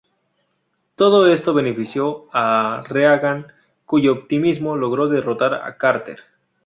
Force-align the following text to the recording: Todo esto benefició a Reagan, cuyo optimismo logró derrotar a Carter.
Todo 0.95 1.27
esto 1.31 1.53
benefició 1.53 2.25
a 2.33 2.83
Reagan, 2.87 3.53
cuyo 3.85 4.13
optimismo 4.13 4.75
logró 4.75 5.07
derrotar 5.07 5.53
a 5.53 5.77
Carter. 5.77 6.21